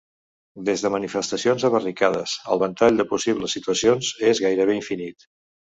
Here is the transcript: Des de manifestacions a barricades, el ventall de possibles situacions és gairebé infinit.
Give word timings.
Des 0.69 0.83
de 0.85 0.89
manifestacions 0.95 1.67
a 1.69 1.71
barricades, 1.77 2.35
el 2.55 2.63
ventall 2.65 2.99
de 3.03 3.07
possibles 3.15 3.59
situacions 3.59 4.13
és 4.33 4.45
gairebé 4.49 4.81
infinit. 4.83 5.33